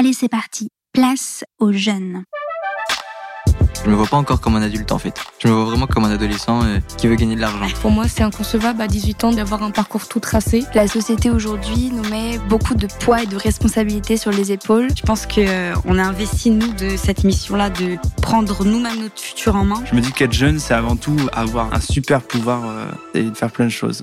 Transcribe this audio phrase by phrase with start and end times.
[0.00, 0.70] Allez, c'est parti.
[0.94, 2.24] Place aux jeunes.
[3.84, 5.12] Je me vois pas encore comme un adulte en fait.
[5.40, 7.66] Je me vois vraiment comme un adolescent euh, qui veut gagner de l'argent.
[7.82, 10.64] Pour moi, c'est inconcevable à 18 ans d'avoir un parcours tout tracé.
[10.74, 14.88] La société aujourd'hui nous met beaucoup de poids et de responsabilités sur les épaules.
[14.96, 19.54] Je pense qu'on euh, a investi nous de cette mission-là de prendre nous-mêmes notre futur
[19.54, 19.84] en main.
[19.84, 23.34] Je me dis qu'être jeune, c'est avant tout avoir un super pouvoir euh, et de
[23.34, 24.02] faire plein de choses.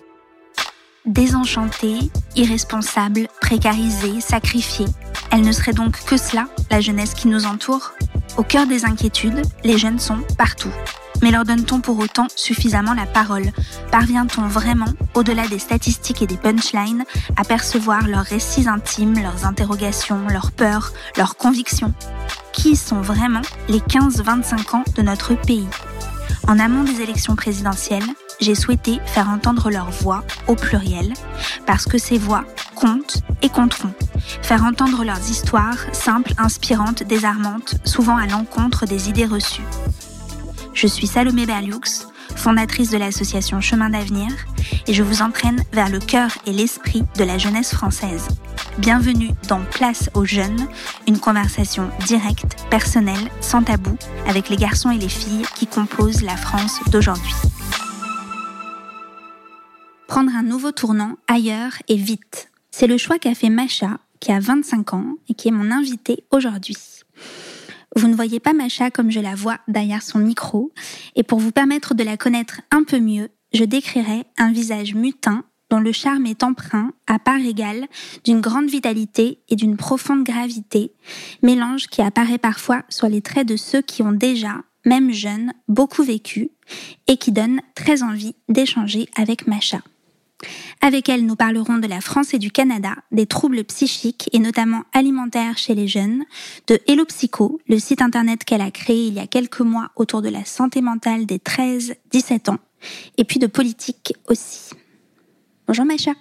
[1.08, 4.86] Désenchantée, irresponsable, précarisée, sacrifiée.
[5.32, 7.94] Elle ne serait donc que cela, la jeunesse qui nous entoure
[8.38, 10.72] Au cœur des inquiétudes, les jeunes sont partout.
[11.22, 13.52] Mais leur donne-t-on pour autant suffisamment la parole?
[13.92, 14.86] Parvient-on vraiment,
[15.16, 20.94] au-delà des statistiques et des punchlines, à percevoir leurs récits intimes, leurs interrogations, leurs peurs,
[21.18, 21.94] leurs convictions?
[22.54, 25.68] Qui sont vraiment les 15-25 ans de notre pays?
[26.48, 28.08] En amont des élections présidentielles,
[28.40, 31.14] j'ai souhaité faire entendre leur voix au pluriel,
[31.66, 33.94] parce que ces voix comptent et compteront.
[34.42, 39.66] Faire entendre leurs histoires, simples, inspirantes, désarmantes, souvent à l'encontre des idées reçues.
[40.74, 41.82] Je suis Salomé Berlioux,
[42.36, 44.30] fondatrice de l'association Chemin d'avenir,
[44.88, 48.28] et je vous entraîne vers le cœur et l'esprit de la jeunesse française.
[48.78, 50.68] Bienvenue dans Place aux jeunes,
[51.08, 56.38] une conversation directe, personnelle, sans tabou, avec les garçons et les filles qui composent la
[56.38, 57.34] France d'aujourd'hui
[60.18, 62.50] prendre un nouveau tournant ailleurs et vite.
[62.72, 66.24] C'est le choix qu'a fait Macha, qui a 25 ans et qui est mon invitée
[66.32, 66.78] aujourd'hui.
[67.96, 70.72] Vous ne voyez pas Macha comme je la vois derrière son micro,
[71.16, 75.44] et pour vous permettre de la connaître un peu mieux, je décrirai un visage mutin
[75.70, 77.88] dont le charme est empreint, à part égale,
[78.24, 80.94] d'une grande vitalité et d'une profonde gravité,
[81.42, 86.04] mélange qui apparaît parfois sur les traits de ceux qui ont déjà, même jeunes, beaucoup
[86.04, 86.52] vécu,
[87.08, 89.82] et qui donne très envie d'échanger avec Macha.
[90.82, 94.84] Avec elle, nous parlerons de la France et du Canada, des troubles psychiques et notamment
[94.94, 96.24] alimentaires chez les jeunes,
[96.68, 100.22] de Hello Psycho, le site internet qu'elle a créé il y a quelques mois autour
[100.22, 102.60] de la santé mentale des 13-17 ans,
[103.18, 104.70] et puis de politique aussi.
[105.68, 106.14] Bonjour Maïcha.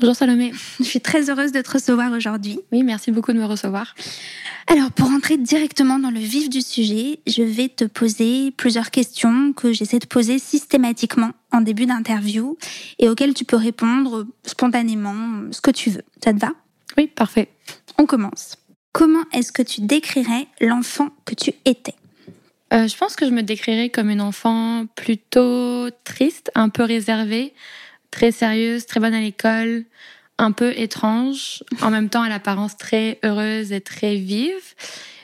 [0.00, 0.52] Bonjour Salomé.
[0.78, 2.60] Je suis très heureuse de te recevoir aujourd'hui.
[2.72, 3.94] Oui, merci beaucoup de me recevoir.
[4.68, 9.52] Alors, pour entrer directement dans le vif du sujet, je vais te poser plusieurs questions
[9.52, 12.56] que j'essaie de poser systématiquement en début d'interview
[12.98, 16.04] et auxquelles tu peux répondre spontanément ce que tu veux.
[16.24, 16.52] Ça te va?
[16.96, 17.50] Oui, parfait.
[17.98, 18.56] On commence.
[18.92, 21.94] Comment est-ce que tu décrirais l'enfant que tu étais?
[22.72, 27.52] Euh, Je pense que je me décrirais comme une enfant plutôt triste, un peu réservée
[28.10, 29.84] très sérieuse, très bonne à l'école,
[30.38, 34.74] un peu étrange, en même temps à l'apparence très heureuse et très vive,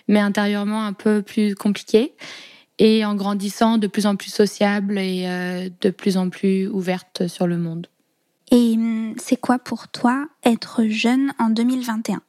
[0.08, 2.14] mais intérieurement un peu plus compliquée.
[2.78, 7.28] Et en grandissant, de plus en plus sociable et euh, de plus en plus ouverte
[7.28, 7.86] sur le monde.
[8.50, 12.22] Et hum, c'est quoi pour toi être jeune en 2021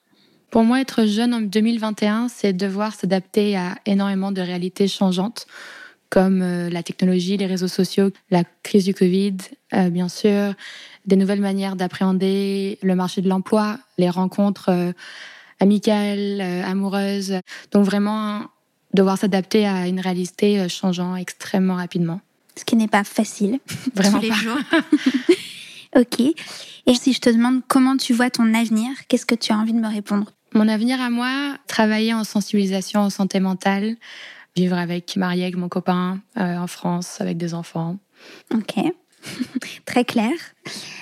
[0.51, 5.47] Pour moi, être jeune en 2021, c'est devoir s'adapter à énormément de réalités changeantes
[6.13, 9.35] comme euh, la technologie, les réseaux sociaux, la crise du Covid,
[9.73, 10.53] euh, bien sûr,
[11.07, 14.91] des nouvelles manières d'appréhender le marché de l'emploi, les rencontres euh,
[15.59, 17.39] amicales, amoureuses.
[17.71, 18.43] Donc vraiment
[18.93, 22.21] devoir s'adapter à une réalité changeant extrêmement rapidement.
[22.55, 23.59] Ce qui n'est pas facile.
[23.95, 24.35] Vraiment tous les pas.
[24.35, 24.59] jours.
[25.95, 26.19] ok.
[26.85, 29.73] Et si je te demande comment tu vois ton avenir, qu'est-ce que tu as envie
[29.73, 30.31] de me répondre?
[30.53, 33.95] Mon avenir à moi, travailler en sensibilisation en santé mentale,
[34.55, 37.97] vivre avec, marier avec mon copain euh, en France avec des enfants.
[38.53, 38.75] Ok,
[39.85, 40.31] très clair.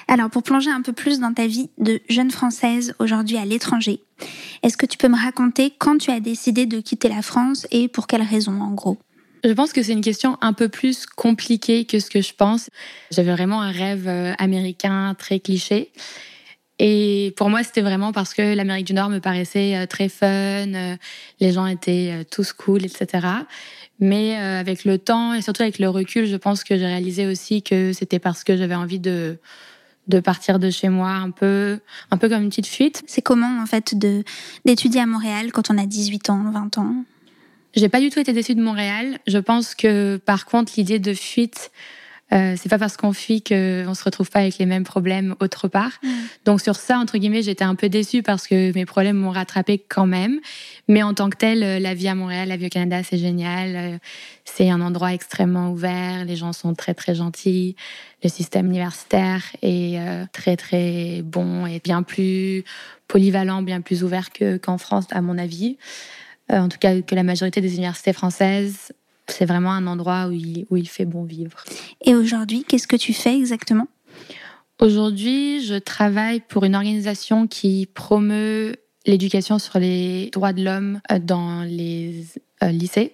[0.07, 4.01] Alors pour plonger un peu plus dans ta vie de jeune française aujourd'hui à l'étranger,
[4.63, 7.87] est-ce que tu peux me raconter quand tu as décidé de quitter la France et
[7.87, 8.97] pour quelles raisons en gros?
[9.43, 12.69] Je pense que c'est une question un peu plus compliquée que ce que je pense.
[13.09, 15.91] J'avais vraiment un rêve euh, américain très cliché.
[16.83, 20.25] Et pour moi, c'était vraiment parce que l'Amérique du Nord me paraissait euh, très fun,
[20.27, 20.95] euh,
[21.39, 23.27] les gens étaient euh, tous cool, etc.
[23.99, 27.61] Mais avec le temps et surtout avec le recul, je pense que j'ai réalisé aussi
[27.61, 29.37] que c'était parce que j'avais envie de
[30.07, 31.77] de partir de chez moi un peu
[32.09, 33.03] un peu comme une petite fuite.
[33.05, 34.23] C'est comment en fait de
[34.65, 36.95] d'étudier à Montréal quand on a 18 ans, 20 ans?
[37.75, 39.19] J'ai pas du tout été déçue de Montréal.
[39.27, 41.69] Je pense que par contre l'idée de fuite
[42.33, 45.67] euh, c'est pas parce qu'on fuit qu'on se retrouve pas avec les mêmes problèmes autre
[45.67, 45.99] part.
[46.01, 46.09] Mm.
[46.45, 49.79] Donc sur ça, entre guillemets, j'étais un peu déçue parce que mes problèmes m'ont rattrapé
[49.79, 50.39] quand même.
[50.87, 53.17] Mais en tant que tel, euh, la vie à Montréal, la vie au Canada, c'est
[53.17, 53.75] génial.
[53.75, 53.97] Euh,
[54.45, 56.23] c'est un endroit extrêmement ouvert.
[56.23, 57.75] Les gens sont très très gentils.
[58.23, 59.99] Le système universitaire est
[60.31, 62.63] très très bon et bien plus
[63.07, 64.29] polyvalent, bien plus ouvert
[64.61, 65.77] qu'en France, à mon avis.
[66.49, 68.91] en tout cas, que la majorité des universités françaises
[69.31, 71.63] c'est vraiment un endroit où il, où il fait bon vivre.
[72.03, 73.87] Et aujourd'hui, qu'est-ce que tu fais exactement?
[74.79, 78.75] Aujourd'hui, je travaille pour une organisation qui promeut
[79.05, 82.25] l'éducation sur les droits de l'homme dans les
[82.61, 83.13] lycées.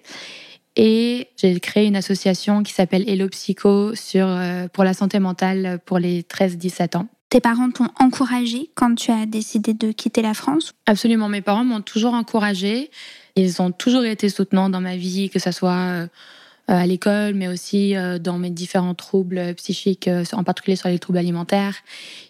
[0.76, 4.28] Et j'ai créé une association qui s'appelle Hello Psycho sur,
[4.72, 7.08] pour la santé mentale pour les 13-17 ans.
[7.30, 10.72] Tes parents t'ont encouragé quand tu as décidé de quitter la France?
[10.86, 12.90] Absolument, mes parents m'ont toujours encouragé.
[13.38, 16.06] Ils ont toujours été soutenants dans ma vie, que ce soit euh,
[16.66, 20.98] à l'école, mais aussi euh, dans mes différents troubles psychiques, euh, en particulier sur les
[20.98, 21.76] troubles alimentaires.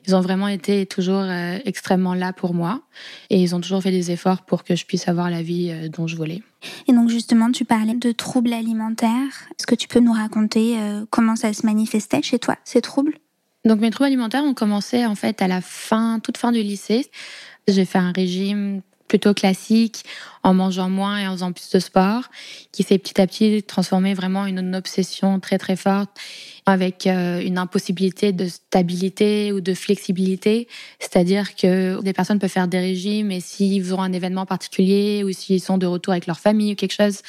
[0.07, 1.25] Ils ont vraiment été toujours
[1.65, 2.83] extrêmement là pour moi
[3.31, 6.07] et ils ont toujours fait des efforts pour que je puisse avoir la vie dont
[6.07, 6.43] je voulais.
[6.89, 9.49] Et donc justement, tu parlais de troubles alimentaires.
[9.59, 10.77] Est-ce que tu peux nous raconter
[11.11, 13.19] comment ça se manifestait chez toi, ces troubles?
[13.65, 17.11] Donc mes troubles alimentaires ont commencé en fait à la fin, toute fin du lycée.
[17.67, 20.05] J'ai fait un régime plutôt classique,
[20.43, 22.25] en mangeant moins et en faisant plus de sport,
[22.73, 26.11] qui s'est petit à petit transformé vraiment en une obsession très très forte
[26.67, 30.69] avec euh, une impossibilité de stabilité ou de flexibilité.
[30.99, 35.33] C'est-à-dire que des personnes peuvent faire des régimes et s'ils ont un événement particulier ou
[35.33, 37.23] s'ils sont de retour avec leur famille ou quelque chose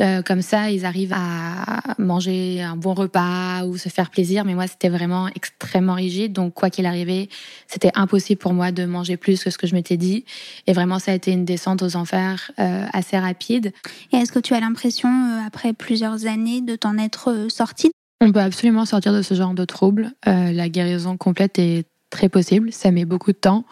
[0.00, 4.44] euh, comme ça, ils arrivent à manger un bon repas ou se faire plaisir.
[4.44, 6.32] Mais moi, c'était vraiment extrêmement rigide.
[6.32, 7.28] Donc, quoi qu'il arrivait,
[7.68, 10.24] c'était impossible pour moi de manger plus que ce que je m'étais dit.
[10.66, 13.72] Et vraiment, ça a été une descente aux enfers assez rapide.
[14.12, 15.08] Et est-ce que tu as l'impression,
[15.46, 17.90] après plusieurs années, de t'en être sortie?
[18.20, 20.12] On peut absolument sortir de ce genre de trouble.
[20.26, 22.72] Euh, la guérison complète est très possible.
[22.72, 23.64] Ça met beaucoup de temps.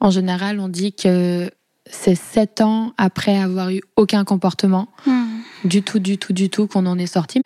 [0.00, 1.50] En général, on dit que
[1.84, 5.24] c'est sept ans après avoir eu aucun comportement, hmm.
[5.64, 7.42] du tout, du tout, du tout, qu'on en est sorti.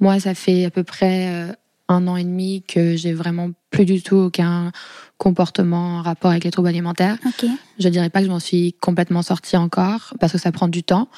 [0.00, 1.52] Moi, ça fait à peu près euh,
[1.90, 4.72] un an et demi que j'ai vraiment plus du tout aucun
[5.18, 7.18] comportement en rapport avec les troubles alimentaires.
[7.26, 7.50] Okay.
[7.78, 10.82] Je dirais pas que je m'en suis complètement sortie encore parce que ça prend du
[10.82, 11.08] temps,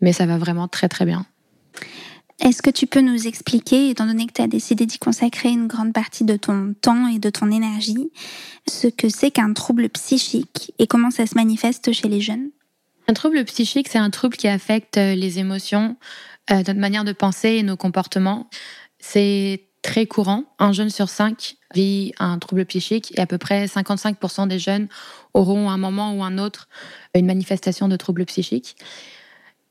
[0.00, 1.26] mais ça va vraiment très très bien.
[2.40, 5.66] Est-ce que tu peux nous expliquer, étant donné que tu as décidé d'y consacrer une
[5.66, 8.12] grande partie de ton temps et de ton énergie,
[8.68, 12.50] ce que c'est qu'un trouble psychique et comment ça se manifeste chez les jeunes?
[13.08, 15.96] Un trouble psychique, c'est un trouble qui affecte euh, les émotions,
[16.50, 18.48] euh, notre manière de penser et nos comportements.
[19.00, 20.44] C'est très courant.
[20.58, 24.88] Un jeune sur cinq vit un trouble psychique et à peu près 55% des jeunes
[25.34, 26.68] auront à un moment ou un autre
[27.14, 28.76] une manifestation de trouble psychique.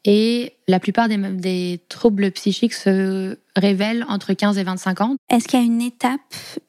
[0.10, 5.16] Et la plupart des, troubles psychiques se révèlent entre 15 et 25 ans.
[5.30, 6.22] Est-ce qu'il y a une étape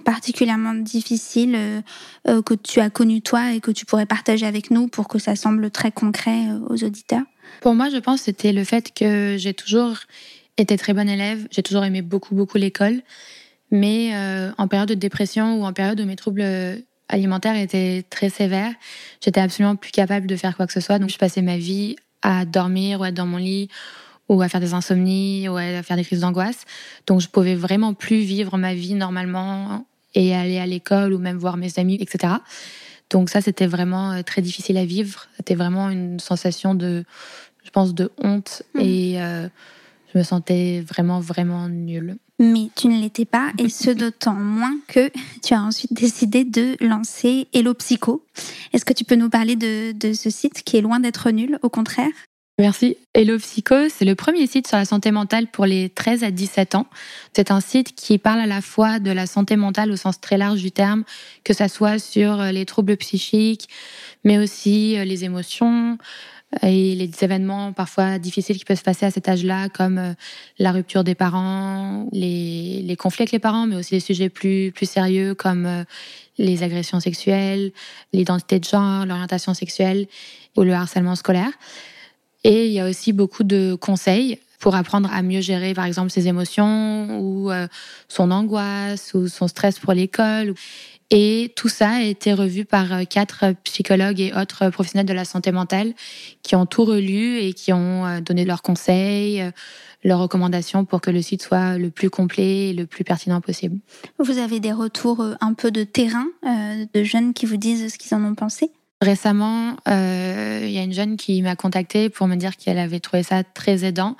[0.04, 1.80] particulièrement difficile euh,
[2.26, 5.20] euh, que tu as connue toi et que tu pourrais partager avec nous pour que
[5.20, 7.22] ça semble très concret euh, aux auditeurs?
[7.60, 9.98] Pour moi, je pense que c'était le fait que j'ai toujours
[10.62, 13.00] été très bonne élève, j'ai toujours aimé beaucoup, beaucoup l'école.
[13.70, 14.12] Mais
[14.56, 16.42] en période de dépression ou en période où mes troubles
[17.10, 18.72] alimentaires étaient très sévères,
[19.22, 20.98] j'étais absolument plus capable de faire quoi que ce soit.
[20.98, 23.68] Donc je passais ma vie à dormir ou à être dans mon lit
[24.28, 26.64] ou à faire des insomnies ou à faire des crises d'angoisse.
[27.06, 31.38] Donc je pouvais vraiment plus vivre ma vie normalement et aller à l'école ou même
[31.38, 32.34] voir mes amis, etc.
[33.10, 35.26] Donc ça, c'était vraiment euh, très difficile à vivre.
[35.36, 37.04] C'était vraiment une sensation de,
[37.64, 38.80] je pense, de honte hmm.
[38.80, 39.48] et euh,
[40.12, 42.16] je me sentais vraiment, vraiment nulle.
[42.38, 45.10] Mais tu ne l'étais pas, et ce d'autant moins que
[45.42, 48.24] tu as ensuite décidé de lancer Hello Psycho.
[48.72, 51.58] Est-ce que tu peux nous parler de, de ce site qui est loin d'être nul,
[51.62, 52.12] au contraire?
[52.60, 52.96] Merci.
[53.14, 56.74] Hello Psycho, c'est le premier site sur la santé mentale pour les 13 à 17
[56.74, 56.86] ans.
[57.32, 60.36] C'est un site qui parle à la fois de la santé mentale au sens très
[60.36, 61.04] large du terme,
[61.44, 63.68] que ça soit sur les troubles psychiques,
[64.24, 65.98] mais aussi euh, les émotions,
[66.62, 70.12] et les événements parfois difficiles qui peuvent se passer à cet âge-là, comme euh,
[70.58, 74.88] la rupture des parents, les, conflits avec les parents, mais aussi des sujets plus, plus
[74.88, 75.84] sérieux comme euh,
[76.38, 77.72] les agressions sexuelles,
[78.14, 80.06] l'identité de genre, l'orientation sexuelle
[80.56, 81.52] ou le harcèlement scolaire.
[82.44, 86.10] Et il y a aussi beaucoup de conseils pour apprendre à mieux gérer, par exemple,
[86.10, 87.68] ses émotions ou euh,
[88.08, 90.54] son angoisse ou son stress pour l'école.
[91.10, 95.24] Et tout ça a été revu par euh, quatre psychologues et autres professionnels de la
[95.24, 95.94] santé mentale
[96.42, 99.50] qui ont tout relu et qui ont euh, donné leurs conseils, euh,
[100.04, 103.78] leurs recommandations pour que le site soit le plus complet et le plus pertinent possible.
[104.18, 108.14] Vous avez des retours un peu de terrain de jeunes qui vous disent ce qu'ils
[108.14, 108.70] en ont pensé?
[109.00, 112.98] Récemment, euh, il y a une jeune qui m'a contactée pour me dire qu'elle avait
[112.98, 114.16] trouvé ça très aidant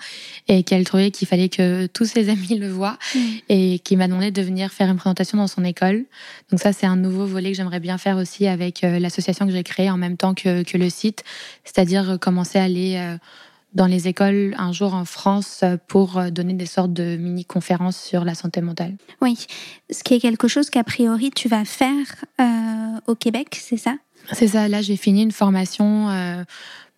[0.46, 3.18] et qu'elle trouvait qu'il fallait que tous ses amis le voient mm.
[3.48, 6.04] et qui m'a demandé de venir faire une présentation dans son école.
[6.52, 9.52] Donc ça, c'est un nouveau volet que j'aimerais bien faire aussi avec euh, l'association que
[9.52, 11.24] j'ai créée en même temps que, que le site,
[11.64, 13.16] c'est-à-dire commencer à aller euh,
[13.74, 18.36] dans les écoles un jour en France pour donner des sortes de mini-conférences sur la
[18.36, 18.94] santé mentale.
[19.20, 19.46] Oui,
[19.90, 22.24] ce qui est quelque chose qu'a priori tu vas faire
[23.06, 23.96] au Québec, c'est ça?
[24.32, 26.44] C'est ça, là j'ai fini une formation euh,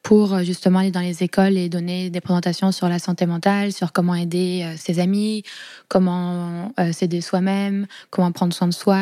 [0.03, 3.73] pour euh, justement aller dans les écoles et donner des présentations sur la santé mentale,
[3.73, 5.43] sur comment aider euh, ses amis,
[5.89, 8.99] comment s'aider soi-même, comment prendre soin de soi.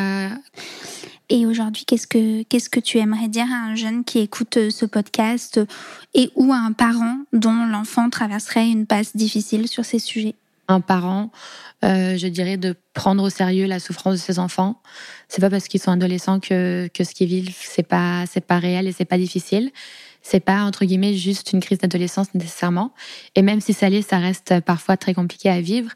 [1.29, 4.85] Et aujourd'hui, qu'est-ce que qu'est-ce que tu aimerais dire à un jeune qui écoute ce
[4.85, 5.59] podcast
[6.15, 10.35] et ou à un parent dont l'enfant traverserait une passe difficile sur ces sujets?
[10.71, 11.31] Un parent,
[11.83, 14.81] je dirais de prendre au sérieux la souffrance de ses enfants.
[15.27, 18.59] C'est pas parce qu'ils sont adolescents que que ce qu'ils vivent c'est pas c'est pas
[18.59, 19.71] réel et c'est pas difficile
[20.21, 22.93] c'est pas entre guillemets juste une crise d'adolescence nécessairement.
[23.35, 25.91] Et même si ça l'est, ça reste parfois très compliqué à vivre.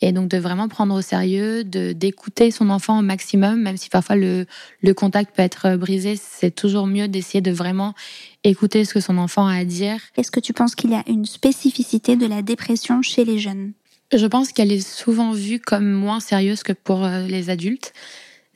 [0.00, 3.90] Et donc de vraiment prendre au sérieux, de d'écouter son enfant au maximum, même si
[3.90, 4.46] parfois le,
[4.80, 7.94] le contact peut être brisé, c'est toujours mieux d'essayer de vraiment
[8.42, 10.00] écouter ce que son enfant a à dire.
[10.16, 13.72] Est-ce que tu penses qu'il y a une spécificité de la dépression chez les jeunes?
[14.12, 17.92] Je pense qu'elle est souvent vue comme moins sérieuse que pour euh, les adultes.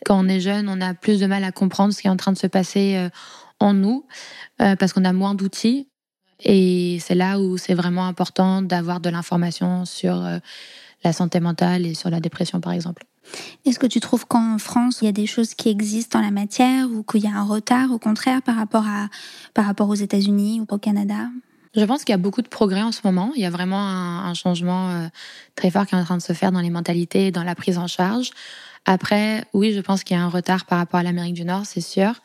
[0.04, 2.16] Quand on est jeune, on a plus de mal à comprendre ce qui est en
[2.16, 3.08] train de se passer euh,
[3.61, 4.04] en nous.
[4.61, 5.88] Euh, parce qu'on a moins d'outils.
[6.40, 10.28] Et c'est là où c'est vraiment important d'avoir de l'information sur
[11.04, 13.04] la santé mentale et sur la dépression, par exemple.
[13.64, 16.32] Est-ce que tu trouves qu'en France, il y a des choses qui existent en la
[16.32, 19.08] matière ou qu'il y a un retard, au contraire, par rapport, à,
[19.54, 21.28] par rapport aux États-Unis ou au Canada?
[21.74, 23.32] Je pense qu'il y a beaucoup de progrès en ce moment.
[23.34, 25.06] Il y a vraiment un, un, changement euh,
[25.56, 27.54] très fort qui est en train de se faire dans les mentalités et dans la
[27.54, 28.30] prise en charge.
[28.84, 31.66] Après, oui, je pense qu'il y a un retard par rapport à l'Amérique du Nord,
[31.66, 32.20] c'est sûr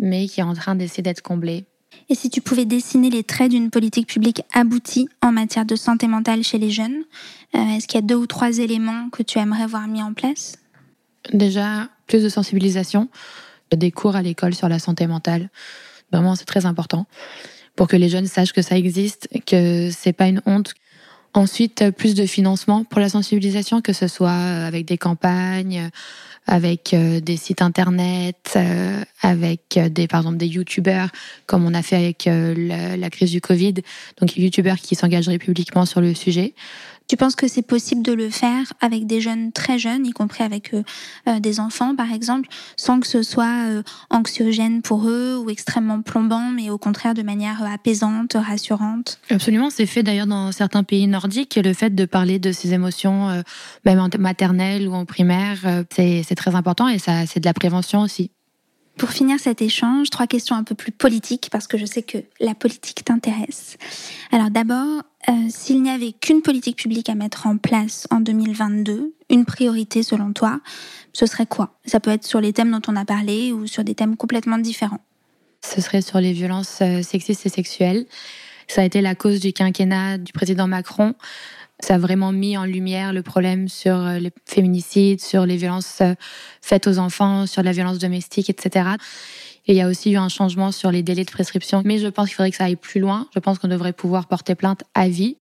[0.00, 1.66] mais qui est en train d'essayer d'être comblé.
[2.08, 6.08] Et si tu pouvais dessiner les traits d'une politique publique aboutie en matière de santé
[6.08, 7.04] mentale chez les jeunes,
[7.54, 10.12] euh, est-ce qu'il y a deux ou trois éléments que tu aimerais voir mis en
[10.12, 10.56] place?
[11.32, 13.08] Déjà, plus de sensibilisation,
[13.70, 15.50] des cours à l'école sur la santé mentale.
[16.12, 17.06] Vraiment, c'est très important
[17.76, 20.74] pour que les jeunes sachent que ça existe, que c'est pas une honte.
[21.32, 25.90] Ensuite, plus de financement pour la sensibilisation, que ce soit avec des campagnes,
[26.46, 31.08] avec euh, des sites internet, euh, avec euh, des, par exemple, des youtubeurs,
[31.46, 33.74] comme on a fait avec la, la crise du Covid,
[34.18, 36.54] donc youtubeurs qui s'engageraient publiquement sur le sujet.
[37.10, 40.44] Tu penses que c'est possible de le faire avec des jeunes très jeunes, y compris
[40.44, 40.84] avec euh,
[41.26, 46.02] euh, des enfants par exemple, sans que ce soit euh, anxiogène pour eux ou extrêmement
[46.02, 49.18] plombant, mais au contraire de manière apaisante, rassurante?
[49.28, 53.42] Absolument, c'est fait d'ailleurs dans certains pays nordiques, le fait de parler de ses émotions,
[53.84, 55.58] même en maternelle ou en primaire,
[55.90, 58.30] c'est très important et ça c'est de la prévention aussi.
[58.98, 62.18] Pour finir cet échange, trois questions un peu plus politiques, parce que je sais que
[62.38, 63.78] la politique t'intéresse.
[64.30, 69.14] Alors d'abord, euh, s'il n'y avait qu'une politique publique à mettre en place en 2022,
[69.28, 70.60] une priorité selon toi,
[71.12, 71.74] ce serait quoi?
[71.84, 74.58] Ça peut être sur les thèmes dont on a parlé ou sur des thèmes complètement
[74.58, 75.00] différents.
[75.62, 78.06] Ce serait sur les violences euh, sexistes et sexuelles.
[78.66, 81.14] Ça a été la cause du quinquennat du président Macron.
[81.80, 86.02] Ça a vraiment mis en lumière le problème sur euh, les féminicides, sur les violences
[86.62, 88.90] faites aux enfants, sur la violence domestique, etc.
[89.66, 91.82] Et il y a aussi eu un changement sur les délais de prescription.
[91.84, 93.28] Mais je pense qu'il faudrait que ça aille plus loin.
[93.34, 95.36] Je pense qu'on devrait pouvoir porter plainte à vie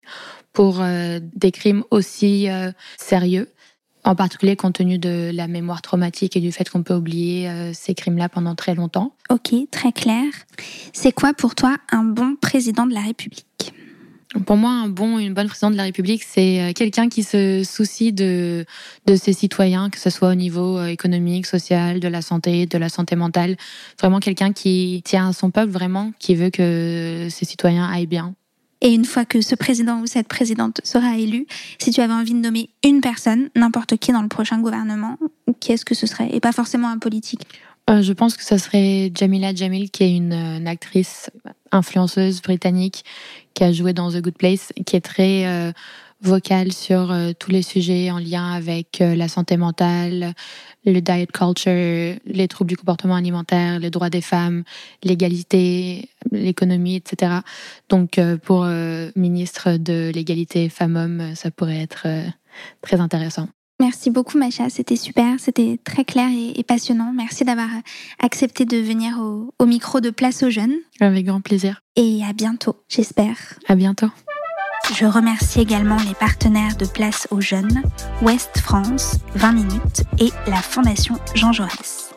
[0.53, 2.49] pour euh, des crimes aussi
[2.97, 3.49] sérieux.
[4.05, 7.95] En particulier compte tenu de la mémoire traumatique et du fait qu'on peut oublier ces
[7.95, 9.13] crimes-là pendant très longtemps.
[9.29, 10.25] Ok, très clair.
[10.93, 13.48] C'est quoi pour toi un bon président de la République?
[14.45, 17.63] Pour moi, un bon, une bonne présidente de la République, c'est euh, quelqu'un qui se
[17.65, 18.67] soucie de,
[19.07, 22.79] de ses citoyens, que ce soit au niveau euh, économique, social, de la santé, de
[22.79, 23.57] la santé mentale.
[23.99, 28.35] Vraiment quelqu'un qui tient à son peuple, vraiment, qui veut que ses citoyens aillent bien.
[28.81, 31.47] Et une fois que ce président ou cette présidente sera élu,
[31.79, 35.17] si tu avais envie de nommer une personne, n'importe qui dans le prochain gouvernement,
[35.59, 36.29] qui est-ce que ce serait?
[36.33, 37.43] Et pas forcément un politique.
[37.89, 41.31] Euh, je pense que ce serait Jamila Jamil, qui est une, une, actrice
[41.73, 43.05] influenceuse britannique
[43.55, 45.73] qui a joué dans The Good Place, qui est très euh,
[46.21, 50.35] vocale sur euh, tous les sujets en lien avec euh, la santé mentale,
[50.85, 54.65] le diet culture, les troubles du comportement alimentaire, les droits des femmes,
[55.05, 57.41] l'égalité, l'économie, etc.
[57.89, 62.07] Donc, euh, pour euh, ministre de l'égalité femmes-hommes, ça pourrait être
[62.83, 63.49] très intéressant.
[63.81, 64.69] Merci beaucoup, Macha.
[64.71, 65.39] C'était super.
[65.39, 67.13] C'était très clair et, passionnant.
[67.15, 67.69] Merci d'avoir
[68.21, 70.75] accepté de venir au, au, micro de Place aux Jeunes.
[71.01, 71.81] Avec grand plaisir.
[71.97, 73.37] Et à bientôt, j'espère.
[73.69, 74.09] À bientôt.
[74.95, 77.83] Je remercie également les partenaires de Place aux Jeunes,
[78.23, 82.11] Ouest France, 20 minutes et la Fondation Jean Jaurès.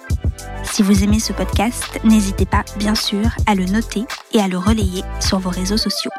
[0.63, 4.03] Si vous aimez ce podcast, n'hésitez pas, bien sûr, à le noter
[4.34, 6.12] et à le relayer sur vos réseaux sociaux.